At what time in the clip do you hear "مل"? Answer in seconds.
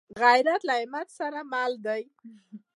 1.51-1.71